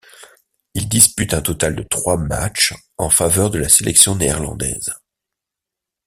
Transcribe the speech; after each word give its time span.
Il 0.73 0.89
dispute 0.89 1.35
un 1.35 1.43
total 1.43 1.75
de 1.75 1.83
trois 1.83 2.17
matchs 2.17 2.73
en 2.97 3.11
faveur 3.11 3.51
de 3.51 3.59
la 3.59 3.69
sélection 3.69 4.15
néerlandaise. 4.15 4.95